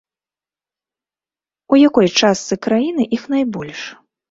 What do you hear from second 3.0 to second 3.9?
іх найбольш?